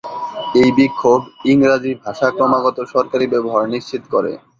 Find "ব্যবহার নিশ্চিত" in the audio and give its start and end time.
3.33-4.03